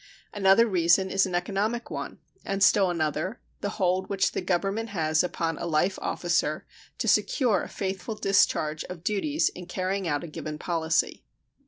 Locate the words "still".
2.63-2.89